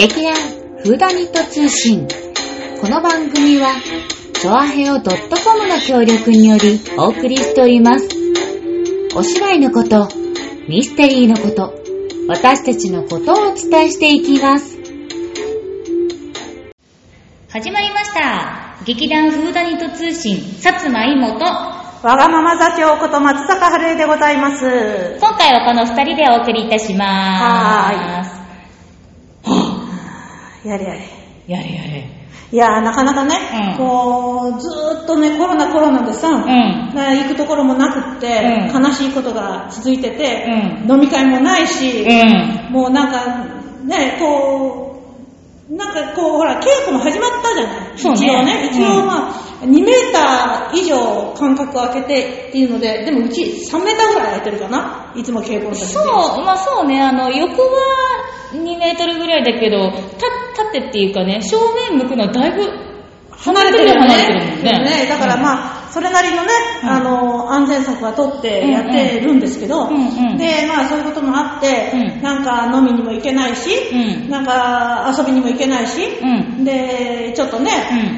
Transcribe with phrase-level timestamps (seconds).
[0.00, 0.34] 劇団
[0.82, 2.08] フーダニット通信。
[2.80, 3.74] この番組は、
[4.32, 5.04] チョアヘオ .com
[5.68, 8.08] の協力によりお送りしております。
[9.14, 10.08] お芝居のこと、
[10.66, 11.74] ミステリーのこと、
[12.28, 14.78] 私たちのことをお伝えしていきます。
[17.50, 18.78] 始まりました。
[18.86, 24.64] 劇団フーダニット通信、さつまいもと、わがまま座長こと松坂春江でございます。
[25.20, 28.19] 今回はこの二人でお送りいたします。
[30.64, 31.00] やれやれ。
[31.46, 32.20] やれやれ。
[32.52, 33.36] いやー、なかなかね、
[33.72, 38.26] うんこう、ずーっとね、コロナコロナでさ、んね行くところもなくって、
[38.72, 40.46] うん悲しいことが続いてて、
[40.86, 42.72] う飲み会もないし、うん。
[42.72, 43.44] もうなんか、
[43.84, 44.79] ね、こう、
[45.70, 47.94] なんかこう、ほら、稽古も始まったじゃない。
[47.94, 49.02] 一応ね、一うん。
[49.02, 55.12] 応まあ、2メーター以上間隔を空けてっていうので、でもうち3メーターぐらい空いてるかな。
[55.14, 57.68] いつも稽古の時そう、まあそうね、あの、横は
[58.52, 59.96] 2メートルぐらいだけど、た、
[60.72, 61.56] 縦っていうかね、正
[61.90, 62.64] 面向くのはだいぶ
[63.30, 64.00] 離れてるよね。
[64.00, 65.06] 離れてるもんね。
[65.08, 66.50] だからまあ、それなりのね、
[66.82, 66.88] うん。
[66.88, 72.22] あの、安全策は取ってやってるんですけど、うんうんで、まあそういうこともあって、うん。
[72.22, 74.30] なんか飲みにも行けないし、うん。
[74.30, 76.64] なんか遊びにも行けないし、うん。
[76.64, 77.70] で、ちょっとね、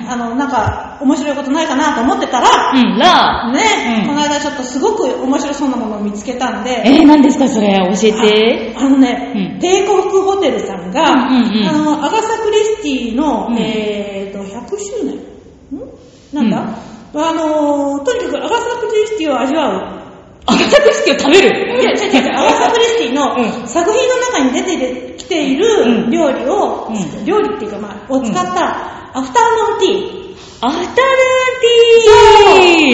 [0.05, 0.11] うん。
[0.11, 4.07] あの、なんか面白いことないかなと思ってたら、ね、うん。
[4.09, 8.75] この間ちょっとすごく面白そうなものを見つけたんで、えー、何ですかそれ、教えて。
[8.77, 9.61] あのね、うん。
[9.61, 11.69] 帝国ホテルさんが、うんうんうん。
[11.69, 13.59] あの、アガサ・クリスティの、うん。
[13.59, 15.17] えーと、100周年？
[15.17, 16.03] ん？
[16.33, 16.79] なんだ、
[17.15, 20.03] あの、とにかくアガサ・クリスティを味わう。
[20.47, 30.33] アガサクリスティを食べいや、る違う違う、アガサ・クリスティのうん作品の中に出てきていうんる料理を、うん料理っていうか、まあ、を使ったアフターヌーンティー。
[30.65, 30.93] アフタヌー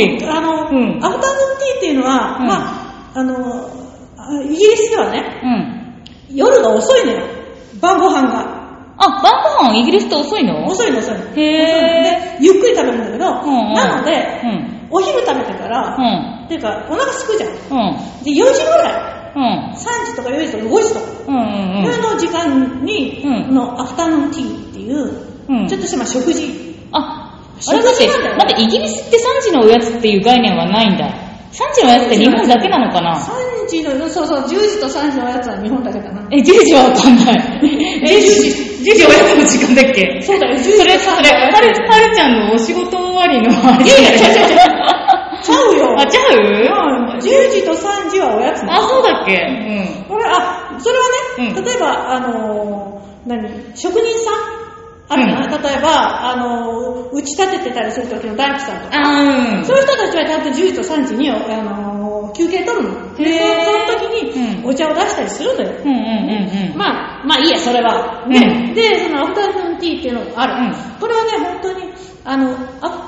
[0.08, 3.70] ンティーあの、うんアフタヌーンティーっていうのは、うんまあ、あの、
[4.16, 5.40] あイギリスではね、
[6.30, 6.36] うん。
[6.36, 7.20] 夜が遅いのよ。
[7.80, 8.57] 晩ご飯が。
[8.98, 10.66] あ、晩ご飯イギリスって遅いの？
[10.66, 11.20] 遅いの遅いの。
[11.20, 11.40] へー遅いの
[12.02, 16.44] で、ゆっくり食べるんだけど、うんうんなので、うんお昼食べてから、うん。
[16.46, 17.50] っていうか、お腹すくじゃん。
[17.50, 17.54] うん。
[18.24, 19.72] で、4時ぐらい、うん。
[19.74, 19.76] 3
[20.06, 25.12] 時とか4時とか5時とか、うんうん夜の時間に、うんこのアフタヌーンティーっていう、
[25.48, 26.74] うんちょっとしたまあ食事。
[26.92, 27.38] あ、
[27.68, 31.27] あれだって、だって、イギリスって3時のおやつっていう概念はないんだ。
[31.52, 36.20] 3時のおやつって日本だけなのかな？3時の、そうそう、10時と3時のおやつは日本だけだな。
[36.30, 37.60] え、10時はわかんない。
[38.04, 44.48] え、10時、10時おやつの時間だっけそうだよ、10時それ、と3それ、はる、はるちゃんのお仕事終わりのあれいやいや、ちゃううちゃう。
[45.42, 45.98] ちゃうよ。
[45.98, 46.38] あ、ちゃう？
[46.38, 46.44] う
[47.16, 47.20] ん10
[47.50, 49.32] 時と3時はおやつなのあ、そうだっけ？
[49.34, 50.04] うん。
[50.08, 51.04] これ、あ、それは
[51.38, 54.67] ね、うん例えば、あのー、何、職人さん
[55.08, 59.64] あるな、うん例えば、あのー、打ち立ててたりする時の大工さんとか、あうん。
[59.64, 63.14] そういう人たちはちゃんと10時と3時に、あのー、休憩取るの。
[63.16, 65.72] で、その時にうんお茶を出したりするのよ。
[65.82, 66.00] うんうんう
[66.66, 66.76] んうん。
[66.76, 68.24] まあ、まあいいや、それは。
[68.26, 68.72] うんね。
[68.74, 70.66] で、そのアフタヌーンティーっていうのがある。
[70.66, 71.84] うんこれはね、本当に、
[72.24, 73.06] あの、アフタヌーン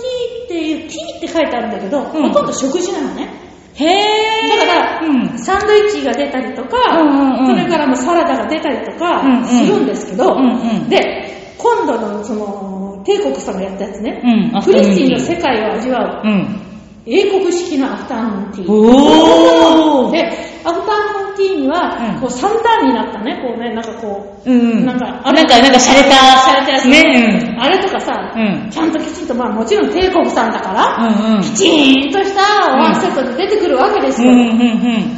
[0.00, 3.44] ティーっていう、ティーって書いてあるんだけど、んほとんど食事なのね。
[3.74, 4.48] へー。
[4.48, 5.38] だから、うん。
[5.38, 11.23] サンドイッチが出たりとか、うんうんうんそれからもうサラダが出たりとかするんですけど、うんうんで、
[11.58, 16.60] 今度のその、帝国さんがやったやつね、うんクリスティの世界を味わう、うん。
[17.06, 18.72] 英国式のアフタヌーンティー。
[18.72, 20.24] おーで、
[20.64, 24.86] アフタヌーンティーには、うんこう3段になったね、こうね、なんかこう、うん。
[24.86, 26.16] なんか、なんか、なんか、洒落た。
[26.16, 27.56] 洒落たやつね。
[27.58, 28.70] あれとかさ、うん。
[28.70, 31.42] ちゃんときちんと、まあもちろん帝国さんだから、うんうん。
[31.42, 34.30] きちんとしたワンセットで出てくるわけですよ。
[34.30, 34.60] うんうん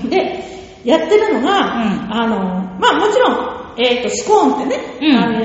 [0.03, 0.11] うん。
[0.11, 0.43] で、
[0.85, 2.37] やってるのが、うんあの、
[2.81, 5.16] まあもちろん、えっ、と、スコーンってね、うん。
[5.16, 5.37] あの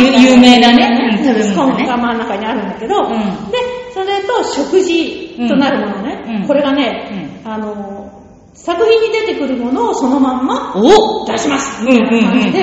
[0.00, 1.42] 有有名なねうん食べ物ね。
[1.44, 3.10] スコーンが真ん中にあるんだけど、ん。
[3.50, 3.58] で、
[3.92, 6.46] それと食事となるものね、うん。
[6.46, 8.10] これがね、あの、
[8.54, 11.84] 作品に出てくるものをそのまんまお出します。
[11.84, 12.60] うんみたいな感じうんで、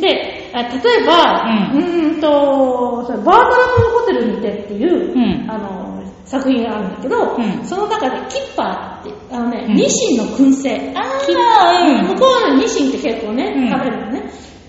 [0.00, 5.50] で、あ例えば、ううーんと、バートラムホテルにてっていう、うん。
[5.50, 7.64] あの、作品があるんだけど、うん。
[7.64, 9.74] その中でキッパーって、あのね、うん。
[9.74, 10.92] ニシンの燻製。
[10.94, 11.26] あー。
[11.26, 13.68] キッパうん向こうのニシンって結構ね、うん。
[13.70, 14.19] 食べるのね、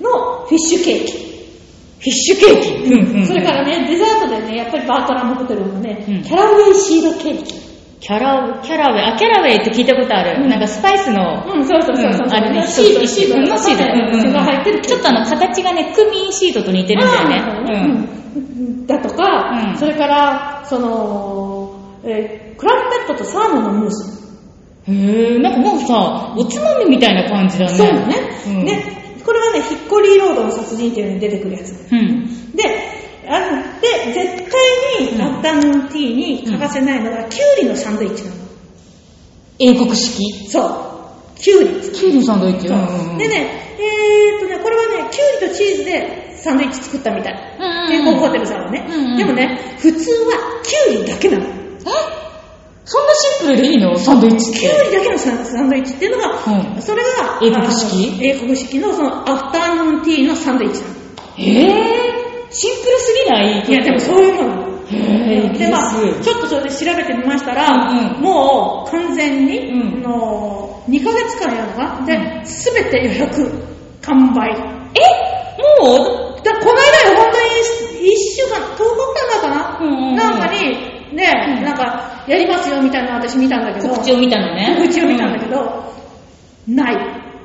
[0.02, 1.12] のフィッシュケーキ。
[1.14, 2.94] フィッシュケーキ。
[2.94, 3.26] うんうん。
[3.28, 7.54] それからね、デザートでね、やっぱりバートラムホテルのね、うんキャラウェイシードケーキ。
[8.00, 10.42] キャラ、キャラウェイ、あ、キャラウェイって聞いたことある。
[10.42, 12.28] うんなんかスパイスの、うん、そうそうそうそう。
[12.30, 13.84] あれね、シード、シード、うんシード。
[13.84, 18.08] うんうんが入ってるちょっとあの、形がね、クミンシードと似てるんだよね。
[18.36, 18.88] うん。
[18.88, 24.22] だとか、うんそれから、その、えークランペットとサーモンのムース。
[24.88, 24.96] うん。
[24.96, 27.72] へぇなんかもうさ、おつまみみたいな感じだね。
[27.72, 28.16] そうね。
[28.48, 31.72] うんね、これはね、ヒッコリーロードの殺人っていうのに出てくるやつ。
[31.92, 32.56] うん。
[32.56, 32.64] で、
[33.28, 38.36] あの、で、絶対にアフタヌーンティーに欠かせないのが、キュウリのサンドイッチなの。
[39.60, 40.48] 英国式？
[40.50, 41.40] そう。
[41.40, 41.70] キュウリ。
[41.92, 42.68] キュウリのサンドイッチ？
[42.68, 47.58] そううんでね、えーっとね、これはね、キュウリとチーズでサンドイッチ作ったみたい。
[47.60, 48.86] うんうんホテルさんはね。
[48.90, 51.46] うんうんでもね、普通はキュウリだけなの。
[51.46, 51.50] え？
[52.84, 53.98] そんなシンプルでいいの？
[53.98, 54.90] サンドイッチっキュウて。
[54.90, 55.32] リだけのサ
[55.62, 56.82] ンドイッチっていうのが、うん。
[56.82, 58.18] それが、英国式？
[58.22, 60.82] 英国式のそのアフターヌーンティーのサンドイッチ。
[60.82, 60.94] なの。
[61.38, 63.66] えー、シンプルすぎない？
[63.68, 64.72] いや、でもそういうもの。
[64.92, 68.22] で、まあ、ちょっとそれで調べてみましたら、うんうん。
[68.22, 70.06] もう完全に、うん。
[70.06, 72.00] あの2ヶ月間やるのか？
[72.02, 72.06] な
[72.42, 73.52] で、すべて予約
[74.02, 74.50] 完売。
[74.52, 75.00] え？
[75.80, 76.44] もう？
[76.44, 77.46] だこの間よ、本当に
[78.02, 80.16] 1週間、10日くらい前かな、うんうんうん。
[80.16, 81.64] なんかに、ね、うん。
[81.64, 84.76] なんか、やりますよみたいなの私見たんだけど、告知を見たのね。
[84.78, 85.84] 告知を見たんだけど、
[86.68, 86.96] ない。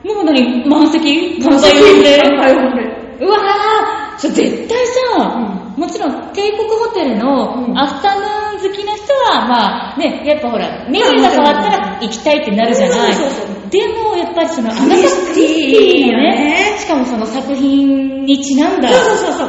[0.04, 1.42] もう何満席？
[1.42, 2.96] 完完売用で。
[3.20, 7.78] うわぁそれ絶対さ、うもちろん帝国ホテルのうん。
[7.78, 13.14] アフタヌーン好きな人は、まあね、やっぱほら、メニューが変わったら行きたいってなるじゃない。
[13.14, 16.76] そうそうそうでも、やっぱりその、アクリスティーよね。
[16.78, 18.88] しかもその作品にちなんだ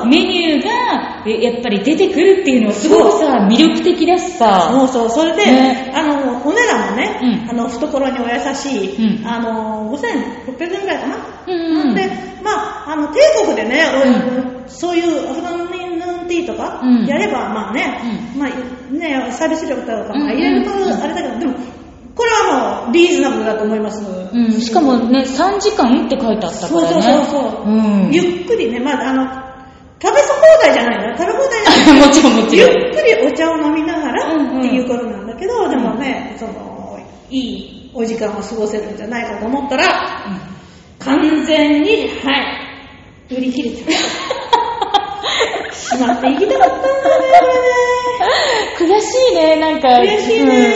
[0.05, 4.69] メニューが、えやっぱり出てくるっていうのはすごくさ、魅力的だしさ。
[4.71, 5.91] そうそう、それで、ね。
[5.93, 7.49] あの、お値段もね、うん。
[7.49, 9.27] あの、懐にお優しい、うん。
[9.27, 11.15] あの、5600円ぐらいかな。
[11.47, 12.09] うんうんで、
[12.43, 13.83] まあ、あの、帝国でね、
[14.65, 15.86] うそういうアフタヌーン
[16.27, 17.99] ティーとかうんやれば、まあね、
[18.37, 18.49] まあ
[18.93, 21.53] ね、サービス料とかまあ入れるとうんうんあれだけど、でも、
[22.15, 24.03] これはもうリーズナブルだと思います。
[24.33, 27.25] うん、しかもね、3時間って書いてあったかそうそうらね。
[27.25, 28.11] そうそう、うん。
[28.11, 29.23] ゆっくりね、まあ、あの、
[30.01, 31.15] 食べ放題じゃないのよ。
[31.17, 32.91] 食べ放題じゃない もちろんもちゆろん。
[32.91, 39.83] っくりお茶を飲みながらうんうんっていうことなんだけど、でもね、その、いいお時間を過ごせるんじゃないかと思ったら、
[40.99, 42.31] 完全に、は
[43.29, 43.83] い、売り切れて
[45.77, 46.97] しまって行きたかったんだね、
[48.77, 49.87] 悔しいね、なんか。
[49.87, 50.75] 悔しいね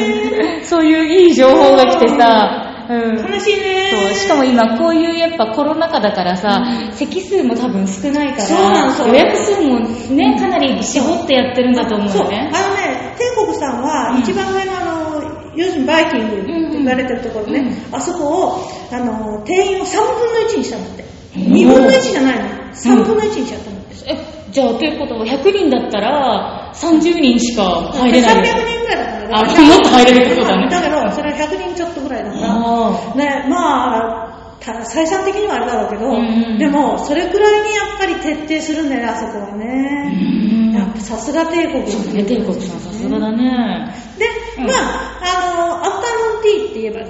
[0.60, 2.68] うんそういういい情報が来てさ。
[2.90, 3.36] うんこれね。
[3.36, 3.92] 悲しいね。
[3.92, 9.80] そう、しかも今こういうやっぱコロナ禍だからさ、席数も多分少ないから、そうなのそう予約数も
[10.16, 12.22] ね、かなり絞ってやってるんだと思うそう。
[12.24, 21.04] あのね、天国さんは一番上のあの、要するにバイキングって言われてるところね、うんあそこを、あの、定員を3分の1にしたんだって。
[21.04, 21.12] うん
[21.54, 22.46] 2分の1じゃないの。
[22.74, 23.81] 3分の1にしちゃったんだって。
[24.08, 24.18] え、
[24.52, 28.36] じゃあということは100人だったら30人しか入れない。
[28.36, 29.30] 300人ぐらいだからね。
[29.32, 32.48] あもっと入れるってことだねだけど、それは100人ちょっとぐらいだから。
[32.48, 40.10] あね、まあ、た採算的にはあれだろうけど、うんうんでも、それくらいにやっぱり徹底するんだよね、あそこはーうね。
[40.70, 41.88] んやっぱさすが帝国。
[41.92, 43.94] そうね、帝国さんさすがだね。
[44.18, 44.28] で、
[44.60, 45.71] うんまあ、あの、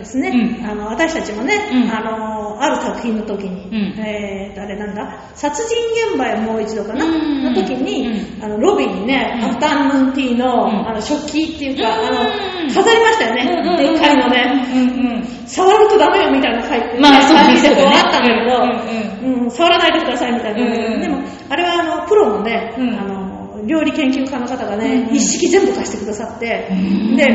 [0.02, 0.66] ですね、うん。
[0.66, 1.90] あの、私たちもね、うん。
[1.90, 4.00] あの、ある作品の時に、うん。
[4.04, 5.76] えーと、あれなんだ、殺人
[6.10, 8.44] 現場へもう一度かな、うんの時に、うん。
[8.44, 9.46] あの、ロビーにね、うん。
[9.46, 10.88] アフタヌーンティーの、うん。
[10.90, 12.68] あの、食器っていうか、あうん。
[12.68, 14.66] の、飾りましたよね、でっかいのね。
[14.74, 15.24] うんうん。
[15.46, 21.20] 触るとダメよみたいな書いて、まあそう感じでこうそうだねあったんだけど、うんうん触らないでくださいみたいな、うんうんでも、
[21.50, 22.96] あれはあの、プロのね、うん。
[22.98, 23.21] あの、
[23.68, 27.16] 料理研究家の方がね、うん一式全部貸してくださって、うん。
[27.16, 27.28] で、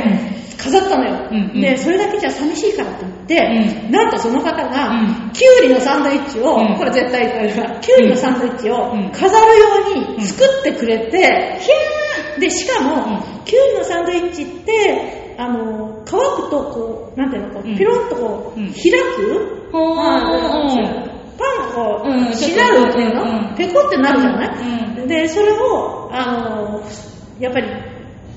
[0.56, 5.30] 飾ったのよ、で、それだけじゃ寂しいからって言って、うなんとその方が、うん。
[5.32, 6.76] キュウリのサンドイッチを、うん。
[6.78, 9.10] これ絶対言ってるキュウリのサンドイッチをうん。
[9.10, 9.66] 飾るよ
[10.16, 12.40] うに作ってくれて、ひゃー！
[12.40, 13.44] で、しかも、うん。
[13.44, 18.72] キュウリのサンドイッチって、あの、乾くとこう、なんていうの、こうピロンとこう、うん。
[18.72, 19.70] 開く、
[21.38, 22.32] パンがこう、うん。
[22.32, 23.54] しなるっていうの、うん。
[23.56, 26.82] ペコってなるじゃない、うで、それを、あの、
[27.38, 27.68] やっぱり、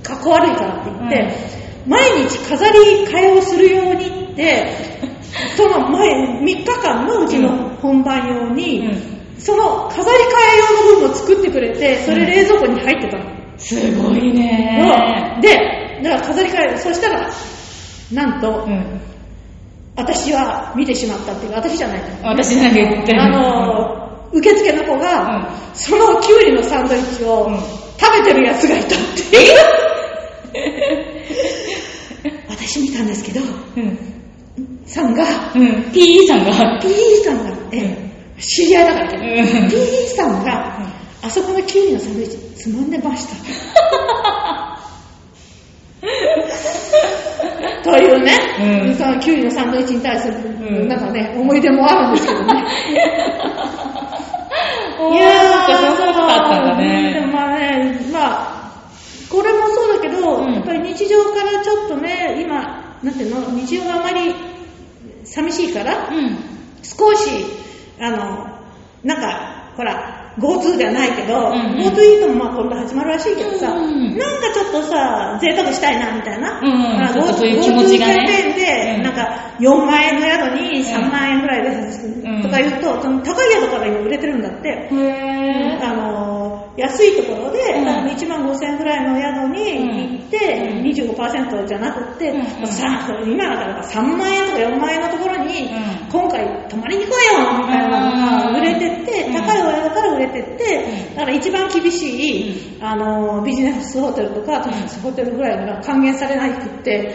[0.04, 4.68] かっこ悪いからって言って、毎日飾り替えをするようにって、
[5.56, 7.50] その前、3日間のうちの
[7.82, 9.20] 本番用に、うん。
[9.38, 10.22] その飾り替
[10.92, 13.24] え用の分を作ってくれて、それ冷蔵庫に入ってたの。
[13.58, 14.80] すごいね。
[15.36, 15.38] う。
[15.38, 17.30] んで、だから飾り替え、そしたら、
[18.12, 19.02] なんと、うん。
[19.96, 27.60] 私は見てしまったっていうか、私じゃない私だけ言ってあの、受付の子が、うそのキュウリのサンドイッチをうん
[28.00, 28.96] 食べてるやつがいたって。
[32.50, 33.42] 私見たんですけど、
[33.76, 34.00] うん。
[34.86, 35.92] さんが、うん。
[35.92, 36.80] P さんが。
[36.82, 36.88] P
[37.24, 38.10] さんが、ええ
[38.42, 39.76] 知り合いだからけど、うん P
[40.16, 40.80] さんが、
[41.22, 43.36] あそこのキュウリのサンドイッチつまんでました。
[47.84, 48.32] というね、
[48.88, 52.66] うんそのキュウリのサンドイッチに対する、んなんかね、思い出もあるんですけどね。
[55.14, 57.32] いやー、そんなことあったんだでもね。
[57.32, 58.82] まあね、まあ、
[59.30, 64.34] これもそうだけど、うんやっぱり日常からちょっとね、今、なんていうの、日常があまり
[65.24, 66.38] 寂しいから、うん。
[66.84, 67.30] 少し、
[68.00, 68.60] あの、
[69.04, 71.78] なんか、ほら、GoTo じゃないけど、うんうん。
[71.78, 76.60] GoTo イートもまあ今度始まるらしいけどさ、うんなんかちょっとさ、贅沢したいなみたいな。
[76.60, 77.02] うんうん。
[77.02, 78.14] GoTo そういう気持ちがね。
[78.14, 79.04] GoTo キャンペーンで、うん。
[79.04, 82.42] なんか4万円の宿に3万円ぐらいです、ん。
[82.42, 84.90] とか言うと、その高い宿から今売れてるんだって。
[85.82, 86.39] あの
[86.78, 87.86] 安いところで、うん。
[87.86, 90.38] 多分1万5000円ぐらいの宿に行って、
[90.70, 90.86] うん。
[90.86, 93.32] 25%じゃなくって、うん。
[93.32, 96.10] 今だから3万円とか4万円のところに、うん。
[96.12, 99.34] 今回泊まりに来いよみたいなのが売れてって、うん。
[99.34, 101.16] 高いお宿から売れてって、うん。
[101.16, 104.62] だから一番厳しい、あのビジネスホテルとか
[105.04, 107.14] ホテルぐらいが還元されなくって、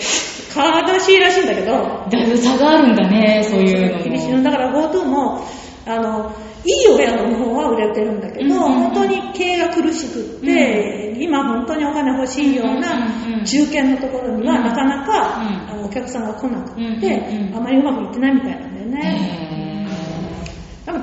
[0.54, 4.04] 悲しいらしいんだけど、だいぶ差があるんだね、そういうのも。
[4.04, 4.32] 厳しい。
[4.32, 5.46] のだから GoTo も
[5.87, 6.32] あの
[7.64, 19.43] は売れてるんだけど、本当に経営が苦しくって、今本当にお金欲しいような中堅のところにはうんなかなか、うんあのお客さんが来なくって、あまりうまくいってないみたいなんだよね。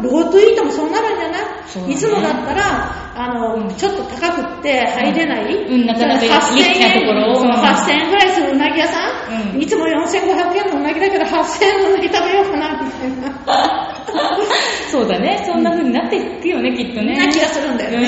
[0.01, 1.41] へだから GoTo イートもそうなるんじゃない、
[1.87, 1.93] ね。
[1.93, 3.75] いつもだったら、あの、うん。
[3.75, 7.35] ちょっと高くって入れない、うんなかなかそのリッチなところ。
[7.35, 7.51] そううん。
[7.51, 9.61] 8000円ぐらいするうなぎ屋さん、うん。
[9.61, 13.27] いつも4500円のうなぎだけど8000円のうなぎ食べようかな、みたいな。
[13.29, 14.01] ー
[14.91, 17.17] そうだね、そんな風になっていくよね、きっとね。
[17.17, 18.07] な気がするんだよね。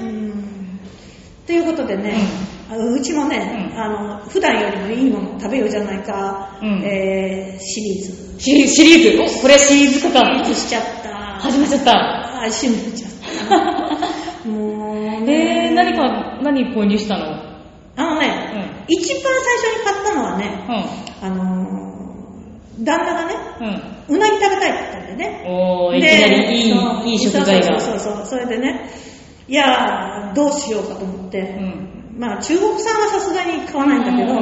[0.00, 0.80] うん。
[1.46, 2.14] ということでね、
[2.76, 8.40] うちもね、うんあの普段よりもいいものを食べようじゃないか、うんえーシリーズ。
[8.40, 10.26] シリシリーズ、おこれシリーズ化か。
[10.26, 11.08] シリーズしちゃった。
[11.40, 12.44] 始めちゃった。
[12.44, 13.10] あ、閉めちゃっ
[13.48, 14.48] た。
[14.48, 17.26] もうねえー、何か、何購入したの？
[17.96, 23.64] あのね、うん一番最初に買ったのはね、うあのー、旦那がね、ん。
[24.10, 24.16] うん。
[24.16, 25.44] うなぎ食べたいって言ったんでね。
[25.46, 27.78] おー、いきなりいいいい食材が。
[27.80, 28.26] そうそうそうそう。
[28.26, 28.90] それでね、
[29.48, 31.91] いやー、どうしようかと思って、うん。
[32.16, 34.34] まあ中国産はさすがに買わないんだけど、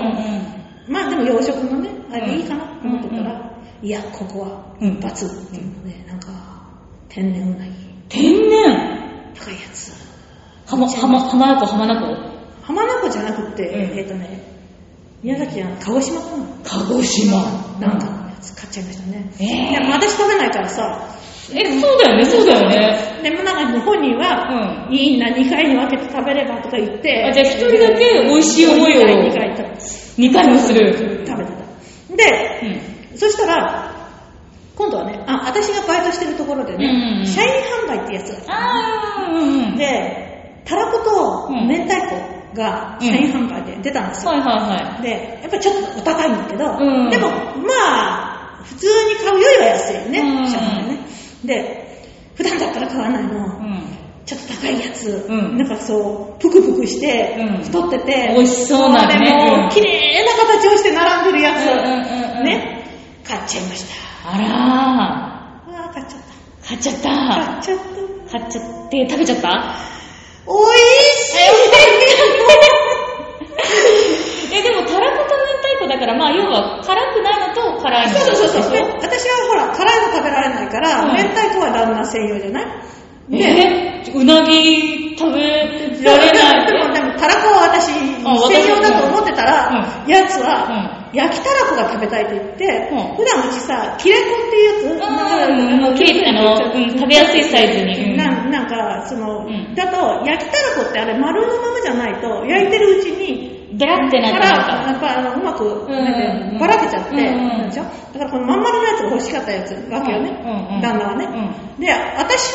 [0.89, 6.29] まあでも洋食のね、あれでいいかなと思ってたら、いや、ここはうん一発っていうので、なんか、
[7.09, 7.73] 天然うなぎ、
[8.09, 9.33] 天然？
[9.35, 9.93] 高いやつ。
[10.67, 12.31] 浜、浜、浜名湖、浜名湖？
[12.63, 13.99] 浜名湖じゃなくって、うん。
[13.99, 14.43] えっ、とね、
[15.23, 16.45] 宮崎じゃない鹿児島かな。
[16.65, 17.43] 鹿児島。
[17.81, 19.33] なんかのやつ買っちゃいましたね。
[19.39, 19.45] えー。
[19.71, 21.09] いや、私食べないからさ、
[21.55, 23.21] え、そうだよね、そうだよね。
[23.23, 30.93] でもなんか本人は、ういいな、2回に分けて食べればとか言って、あじゃあ一人だけ美味しい思いを2回、2回食べ2回もする。
[31.27, 32.17] 食べてた。
[32.17, 32.81] で、
[33.13, 33.19] うん。
[33.19, 33.91] そしたら、
[34.77, 37.49] 今度はね、あ、私がバイトしてるところでね、うんうんうん社員
[37.85, 39.77] 販売ってやつがあうんうん。
[39.77, 44.33] で、たらことうん明太子が社員販売で出たんですよ。
[44.33, 45.03] はいはいはい。
[45.03, 47.75] で、やっぱりちょっとお高いんだけど、うんでも、ま
[48.61, 50.99] あ、普通に買うよりは安いよね、うん社販でね。
[51.45, 51.87] で、
[52.35, 53.45] 普段だったら買わないの。
[53.47, 53.83] うん。
[54.27, 59.19] ちょっと高いやつ、うんなんかそう、ぷくぷくして、うん太ってて、美味しそうなね
[59.61, 62.85] もう、綺麗な形をして並んでるやつ、うんうんうんうんね、
[63.27, 63.85] 買っちゃいまし
[64.23, 64.31] た。
[64.31, 67.03] あらあー、買っちゃっー、買っちゃった。
[67.03, 67.09] た。
[67.09, 68.39] 買っちゃった。
[68.39, 69.75] 買っちゃって、食べちゃった？
[70.47, 70.81] おいし
[74.53, 75.25] え、でも、たらこ
[75.81, 78.37] 子だから、まあ、要は、辛くないのと辛いいのそう。
[78.37, 78.73] そうそうそう。
[79.01, 81.17] 私はほら、辛いの食べられないから、うん。
[81.17, 82.67] 明太子は旦那専用じゃない？
[83.33, 84.03] え？
[84.15, 93.17] うなぎ食べでられないでも、でも、たらこは私、専用だと思ってたら、やつは、う焼きたらこが食べたいと言って、うん。
[93.17, 95.09] 普段うちさ、切れ子っていうやつ、
[95.51, 95.81] うん。
[95.81, 96.55] もう切れあの。
[96.73, 96.91] うん。
[96.99, 98.13] 食べやすいサイズに。
[98.13, 98.17] うん。
[98.17, 99.75] ななんか、その、うん。
[99.75, 104.39] だと、焼きたらこってあれ丸のままじゃないと、焼いてるうちに、ベラってなっか。
[104.39, 104.93] ら、てなんか。
[104.93, 107.23] やっぱあのうまく、うんなんばらけちゃって、で
[107.73, 107.85] しょ？
[108.13, 110.31] だからこのまん丸のやつが欲しかったやつわけよね、
[110.83, 111.25] 旦那はね、
[111.79, 112.53] うで、私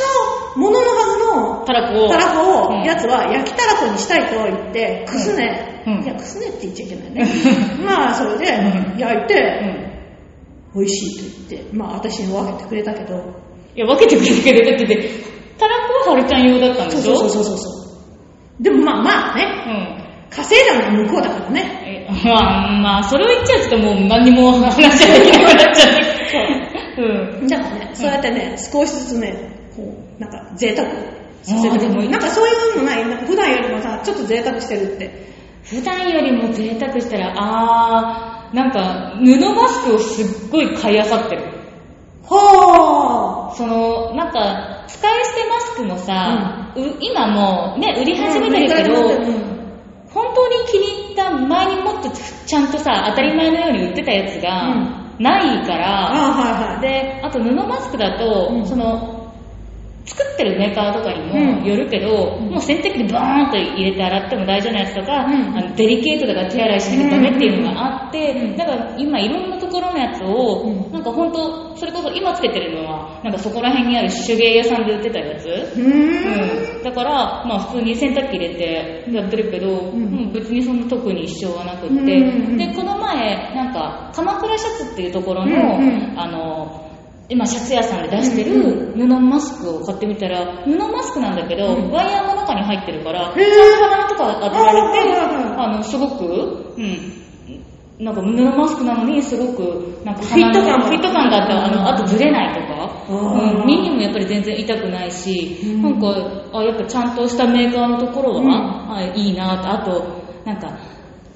[0.56, 1.20] のもののはず
[1.62, 2.10] のたらこを。
[2.10, 2.84] たらこを、うん。
[2.84, 6.04] やつは焼きたらこにしたいと言って、くすね、うん。
[6.04, 7.26] いや、くすねって言っちゃいけないね。
[7.86, 9.00] まあ、それでうん。
[9.00, 9.92] 焼いて、
[10.76, 10.82] うん。
[10.82, 13.16] 美味しいと言って、まあ、私に分けてくれたけど、
[13.76, 15.10] いや、分けてくれるけど、だってね、
[15.58, 17.16] たらこははるちゃん用だったんでしょ？
[17.16, 18.64] そうそうそうそうそう。
[18.64, 20.05] でもまあまあね、うん。
[20.36, 22.08] 稼いだのは向こうだからね。
[22.10, 26.42] えまあ、まあ、それを言っちゃうともう何にも話しちゃできなくなっちゃ
[26.98, 27.42] う。
[27.42, 27.48] うん。
[27.48, 30.96] だからね、そうやってね、少しずつね、こう、なんか贅沢さ
[31.44, 35.26] せてあーでもなんかそういうのない、なんか普段よりもさ、ちょっと贅沢してるって。
[35.64, 41.44] 普段よりも贅沢したら、あー、なんか、布マスクをすっごい買い漁ってる。
[42.28, 49.55] はその、なんか、使い捨てマスクもさ、う今もうね、売り始めてるけど、うん
[50.16, 56.82] 本当に気に入った、前にもっとちゃんとさ、当たり前のように売ってたやつがうんないから、あーはいはい。
[56.82, 59.25] で、あと布マスクだと、うんその、
[60.06, 61.62] 作ってるメーカーとかにうん。
[61.62, 65.58] もよるけど、もう洗濯機でバーンと入れて洗っても大丈夫なやつとか、うん。
[65.58, 68.56] あのデリケートだから手洗いしなきゃダメっていうのがあって、うん。
[68.56, 70.92] だから今いろんなところのやつを、うん。
[70.92, 75.46] なんか本当それこそ今つけてるのは、なんかそこら辺にある手芸屋さんで売ってたやつ。
[75.46, 76.78] うーん。
[76.78, 82.08] うん、だから、まあ普通に洗濯機入れてやってるけど、う別にそんな特に一生はなくって、うんうん。
[82.08, 82.10] う
[82.54, 82.58] ん。
[82.58, 86.12] で、この前、なんか、鎌倉シャツっていうところの、うん。
[86.12, 86.20] うん。
[86.20, 86.85] あの、
[87.28, 91.92] 今シャツ屋さんで出してる布マスクを買ってみたら、布マスクなんだけど、うん。
[91.92, 95.16] ワイヤーの中に入ってるから、ちゃんと鼻とか当てられて、
[95.58, 97.26] あの、すごく、うん。
[97.98, 98.28] なんか布
[98.58, 105.82] マスクなのにすごくなんかフィット感がフィット感があってあのあとずれないとか、うん、耳もやっぱり全然痛くないし、うん。
[105.82, 106.08] なんか
[106.54, 110.78] あやっぱちゃんとしたメーカーのところは、ういいなとあとなんか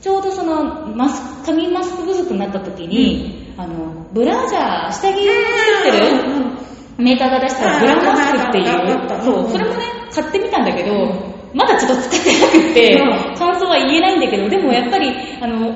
[0.01, 6.59] ちょうどそのマスク紙マスク不足になった時に、あのブラジャー下着作ってる、
[6.97, 9.43] メーカーが出したブラマスクっていう、そう。
[9.43, 10.93] う、んそれもね、買ってみたんだけど、
[11.53, 13.35] まだちょっと使ってなくて、うん。
[13.35, 15.11] 感想は言えないんだけど、でもやっぱり、
[15.41, 15.75] あの、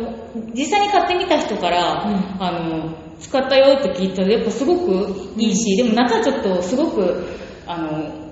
[0.55, 2.41] 実際に買ってみた人から、うん。
[2.41, 7.27] あの、使ったよって聞いたら、やっぱすごくいいし、でも中はちょっとすごく、
[7.67, 8.23] あの、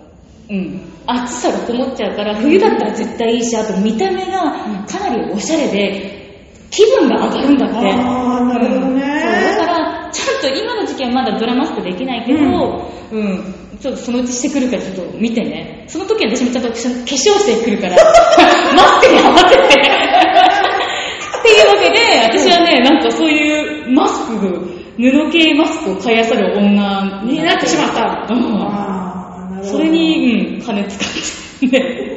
[0.49, 6.21] うん、暑さがこもっちゃうから、冬だったら絶対いいし、あと見た目がかなりおしゃれで、
[6.71, 7.75] 気分が上がるんだって。
[7.75, 8.90] あーなるほど
[10.41, 12.39] ちゃんと今の時期はまだブラマスクできないけど、
[13.11, 15.85] うん、ちょっとそのうちしてくるからちょっと見てね。
[15.87, 16.85] その時は私もちゃんと化粧
[17.39, 17.95] 水来るから、
[18.75, 19.63] マスクに合わせて。
[19.63, 24.37] っていうわけで、私はね、なんかそういうマスク、
[24.97, 28.27] 布系マスクを買いあさる女になってしまった。
[28.33, 32.11] うんそれに、うん、金使ってね。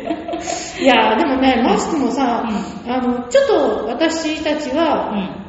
[0.81, 2.43] いや、でもね、マスクもさ、
[2.87, 5.44] うあの、ちょっと私たちうは、ん。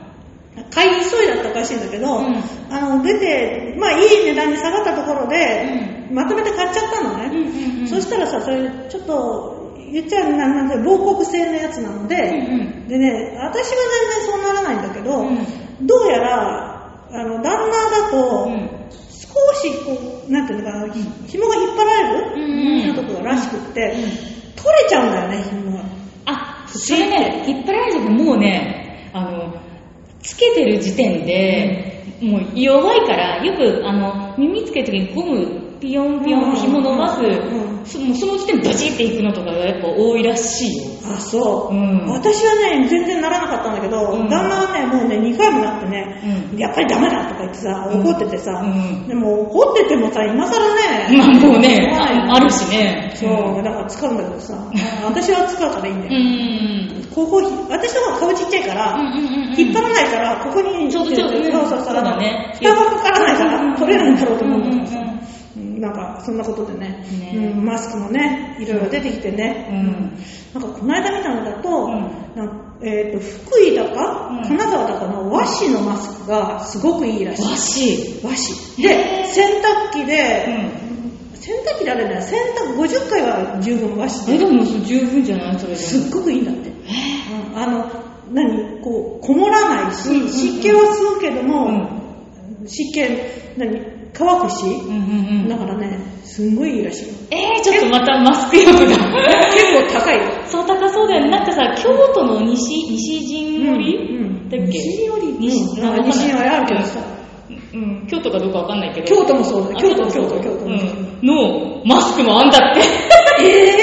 [0.71, 2.35] 買い急いだったらおかしいんだけど、うん。
[2.69, 7.25] あの、出て、まあいい値段に下がったところで、まとめて買っちゃったのね。
[7.25, 7.87] うんうんうん。
[7.87, 9.55] そしたらさ、それ、ちょっと、
[9.91, 12.87] 言っちゃなんなんだ防国製のやつなので、うん。
[12.87, 15.37] でね、私は全然そうならないんだけど、うん。
[15.85, 18.69] どうやら、あの、ダンナーだと、うん。
[19.11, 20.93] 少しこう、なんていうのかな、
[21.27, 22.95] 紐が引っ張られる、うんうん。
[22.95, 24.35] のところらしくって、うん
[24.65, 25.83] 取れちゃうんだよね、紐が。
[26.25, 29.53] あ、それね、引っ張られるともうね、あの、
[30.25, 37.85] つけてる時点で、もう弱いから、よくあの、耳つけるときにゴムピヨンピヨンって紐伸ばす、うん。
[37.85, 40.83] その時点でバチっていくのとかがやっぱ多いらしいよ。
[41.05, 41.75] あ、そう。
[41.75, 42.09] うん。
[42.09, 44.27] 私はね、全然ならなかったんだけど、うん。
[44.27, 46.57] 旦那はね、もうね、2回もなってね、うん。
[46.57, 48.01] やっぱりダメだとか言ってさ、うん。
[48.01, 49.07] 怒っててさ、うん。
[49.07, 53.13] でも怒っててもさ、今更ね、まあもうね、ああるしね。
[53.13, 54.57] そう、だから使うんだけどさ、
[55.03, 56.19] 私は使うからいいんだうよ。
[56.19, 57.05] ん。
[57.13, 58.97] ここひ、私の方が顔ちっちゃいから、
[59.55, 61.51] 引っ張らないから、ここに、ちょうどちょうどね。
[61.51, 62.51] そうそうそう、ね。
[62.55, 65.15] 負担がかからないから、取れないんだろうと思うんだけどさ
[65.79, 67.05] なんか、そんなことでね。
[67.33, 67.51] ね。
[67.53, 70.61] うん、マスクもね、いろいろ出てきてね、うん。
[70.61, 71.91] なんかこの間見たのだと、うん。
[72.35, 74.43] なんかえっ、と、福井だか、うん。
[74.43, 78.21] 金沢だかの和紙のマスクがすごくいいらしい。
[78.23, 78.33] 和紙。
[78.33, 78.37] 和
[78.75, 78.83] 紙。
[78.83, 81.37] で、洗濯機で、うん。
[81.37, 85.75] 洗濯機であれね、洗濯50回は十分和紙え、で、でも十分じゃないそれ。
[85.75, 86.69] すっごくいいんだって。
[86.69, 87.57] うん。
[87.57, 87.89] あの、
[88.31, 91.67] 何こう、こもらないし、湿気は吸うけども、
[92.61, 92.67] うん。
[92.67, 93.01] 湿気、
[93.57, 95.47] 何乾くし、うんうんうん。
[95.49, 97.13] だからね、すんごいいいらしいよ。
[97.31, 98.79] えー、ちょっとまたマスク用が。
[98.79, 100.23] 結構高いよ。
[100.47, 101.29] そう、高そうだよね。
[101.31, 104.65] なんかさ、京都の西、西陣織、うんうんだっけ？
[104.67, 105.27] 西陣織？
[105.39, 106.99] 西うんなんか西陣織あるけどさ。
[107.73, 109.07] うん、京都かどうかわかんないけど。
[109.07, 111.19] 京都もそうだ京都京都京都うん。
[111.23, 112.81] の、マスクもあんだって。
[113.43, 113.75] え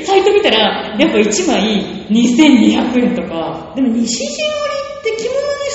[0.00, 3.72] み サイト見たら、やっぱ1枚2200円とか。
[3.76, 4.26] でも西陣
[5.04, 5.70] 織って着物に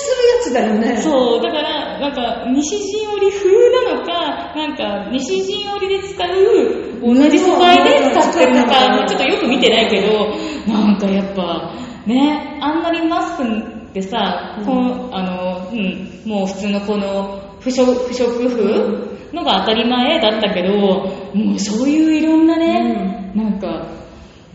[0.51, 0.97] だよね。
[0.97, 10.31] そう、だから、なんか、西陣織風なのか、なんか、西陣織で使う、同じ素材で使ってるのか、ちょっとよく見てないけど、
[10.71, 11.73] なんかやっぱ、
[12.05, 23.87] ね、あんまりマスクってさ、うんこのあの、うん、もう普通のこの、不織不織布のが当たり前だったけど、もうそういういろんなね、なんか、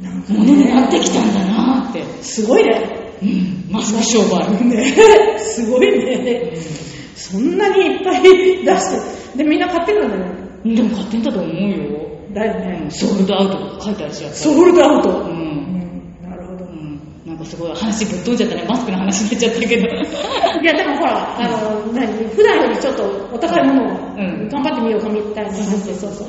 [0.00, 2.02] なんかものになってきたんだなって。
[2.22, 3.05] すごいね。
[3.22, 4.64] うん、マスク商売。
[4.66, 4.94] ね
[5.38, 6.52] すごいね。
[7.14, 8.22] そんなにいっぱい
[8.64, 9.38] 出して。
[9.38, 10.76] で、みんな買ってくるんだよね。
[10.76, 11.76] でも買ってんだと思うよ。
[12.34, 12.90] だようんね。
[12.90, 14.24] ソールドアウトとか書いてあるし。
[14.30, 15.10] ソールドアウト。
[15.10, 15.12] う。
[15.12, 16.68] うんん、なるほどう。
[16.68, 17.00] ん。
[17.26, 18.64] なんかすごい話ぶっ飛んじゃったね。
[18.68, 19.86] マスクの話になっちゃったけど。
[20.62, 22.06] いや、でもほら、あの、何？
[22.28, 26.28] 普段よりちょっとお高いものをうん頑張ってみようかみたいな感じで、そうそう。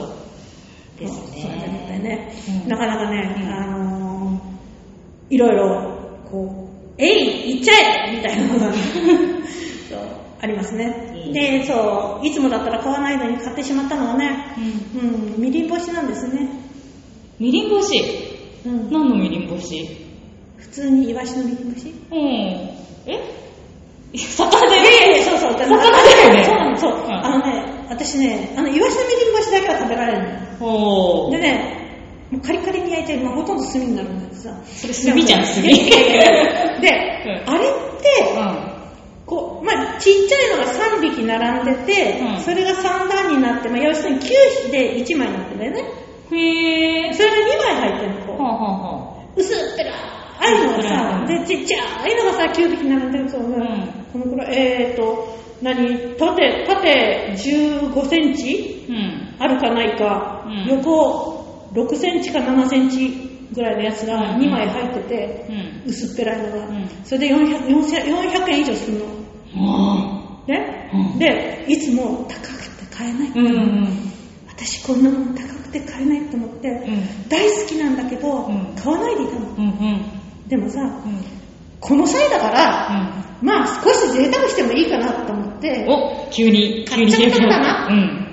[1.00, 1.58] ですそうだ
[1.93, 2.00] ね。
[2.04, 2.34] ね。
[2.63, 5.97] うんなかなかね、うんあのー、いろいろ、
[6.32, 6.67] こう、
[6.98, 7.74] えい、行っちゃ
[8.08, 10.00] えみたいなのが、そう、
[10.42, 11.32] ありますね。
[11.34, 14.56] で、そう、いつもだったら買わないのに買ってしまったのはね、
[14.96, 15.00] うん。
[15.34, 16.50] うん、みりん干しなんですね。
[17.40, 18.02] みりん干し？
[18.66, 19.88] うん、何のみりん干し？
[20.58, 21.94] 普通にイワシのみりん干し？
[22.12, 22.18] うん。
[23.06, 23.20] え？
[24.16, 24.78] 魚で？
[24.78, 25.92] ええそうそう、魚だ
[26.24, 26.94] よねそうなの、そう。
[27.06, 30.58] うんあのね、私ね、あの、イワシのみりん干しだけは食べられるの。
[30.58, 31.77] ほでね、
[32.32, 34.62] もうカリカリに焼いて、まあ、ほとんど炭になるんだけどさ。
[34.66, 44.22] それ炭じゃん炭で、うんあれって、うこう、まあ、ちっちゃいのが3匹並んでて、うんそれが3段になって、まあ、要するに9
[44.66, 45.82] 匹で1枚になってんだよね。
[45.82, 46.36] ん。
[46.36, 47.13] へぇー。
[47.13, 49.40] それが2枚入ってるの、こはあ、はあはう。
[49.40, 50.18] 薄っぺら
[50.50, 53.44] いのがさ、うんで、ちっちゃいのがさ、9匹並んでると、ん
[54.12, 59.36] このくらい、えーと、何、縦、縦15センチうん。
[59.40, 61.37] あるかないか、うん横
[61.78, 65.46] 6センチか7センチぐらいのやつがうん2枚入ってて、
[65.86, 65.90] うん。
[65.90, 69.06] 薄っぺらいのが、うんそれで 400, 400 400円以上するの。
[69.56, 73.32] あね、うんで、いつも高くて買えない。
[74.48, 79.56] 私こんなもの高くて買えないと思って、ん大好きなんだけど、うん買わないでいたの。
[80.48, 81.24] でもさ、うん。
[81.80, 88.27] この際だから、まあ少し贅沢してもいいかなと思って、お、急に、急に買っちゃったかなうん。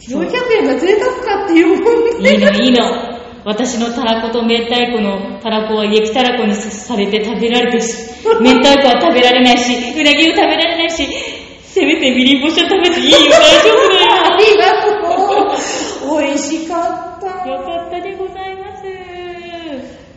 [0.00, 0.30] 400
[0.60, 3.18] 円が贅沢かっていうもんいいの、いいの。
[3.44, 7.94] 私のたらこと明太子のたらこは焼きたらこにされて食べられてるし、
[8.42, 11.06] 明太子は食べられないし、うなぎを食べられないし、
[11.62, 13.30] せめてみりん干しは食べていいよ、大
[13.62, 14.06] 丈夫だよ。
[14.24, 14.64] ありが
[16.02, 16.20] とう。
[16.20, 17.48] 美味しかった。
[17.48, 18.82] よかったでございます。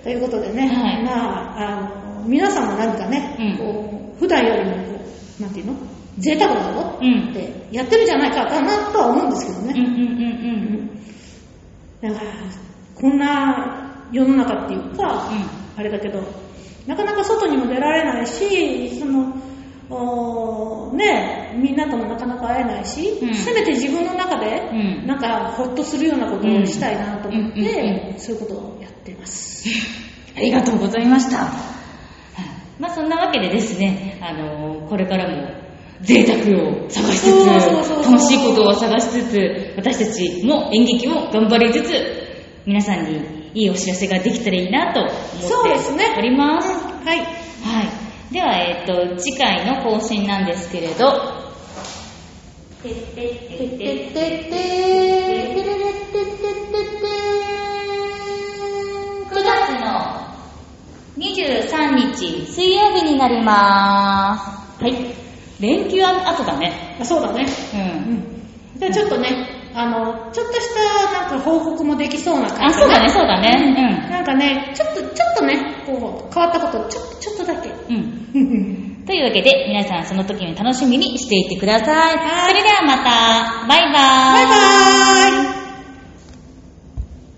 [0.03, 4.90] ということでね、はいまあ、あの、皆さんも何かね、うんこう普段よりも
[5.41, 5.73] なんていうの？
[6.19, 7.29] 贅沢なことうん。
[7.31, 9.73] ってやってるんじゃないかなとは思うんですけどね。
[9.75, 11.01] うんうんうん
[12.01, 12.31] だから、
[12.95, 16.23] こんな世の中っていうか、うあれだけど、
[16.87, 19.35] なかなか外にも出られないし、その、
[20.93, 23.35] ね、みんなともなかなか会えないし、うん。
[23.35, 25.07] せめて自分の中で、うん。
[25.07, 29.69] なんかほっとするようなことをしたいなと思って、そういうことをやっています。
[30.35, 31.80] ありがとうございました。
[32.81, 35.53] まあそんなわけでですね、あのこれからも
[36.01, 41.93] 贅沢を探しつつ、楽しいことを探しつつ、私たちも演劇を頑張りつつ、
[42.65, 45.15] 皆さんにいいお知らせができたらいいなと思って
[46.17, 46.67] おります。
[47.05, 47.19] はい。
[47.19, 48.33] はい。
[48.33, 51.41] では、えっ、と、次回の更新なんですけれど、
[52.81, 54.81] てってってってって
[59.29, 60.21] 9月の
[61.35, 64.37] 23日水曜日になりま
[64.79, 64.83] す。
[64.83, 64.95] はい。
[65.59, 66.97] 連休後だね。
[66.99, 67.45] あそうだね。
[67.73, 67.77] う。
[67.77, 68.79] うんん。
[68.79, 69.29] じゃあちょっとね、
[69.73, 74.09] あの、ちょっとしたなんか報告もできそうな感あ、じそうだね、そうだね。
[74.09, 77.69] なんかね、ちょっと、ちょっとね、こう、変わったこと、ちょっと、ちょっとだけ。
[77.69, 78.27] うん。
[78.33, 79.03] うん。
[79.05, 82.17] というわけで、皆さんその時に楽しみにしていてください。
[82.17, 83.93] はいそれではまた、バイバーイ。
[83.93, 84.45] バイ
[85.45, 85.60] バーイ